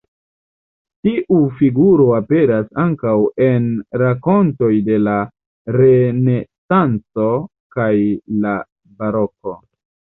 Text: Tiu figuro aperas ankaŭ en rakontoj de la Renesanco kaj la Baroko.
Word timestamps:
Tiu 1.07 1.41
figuro 1.59 2.07
aperas 2.19 2.71
ankaŭ 2.85 3.13
en 3.49 3.69
rakontoj 4.05 4.73
de 4.91 4.99
la 5.11 5.17
Renesanco 5.79 7.33
kaj 7.79 7.91
la 8.45 8.61
Baroko. 9.07 9.61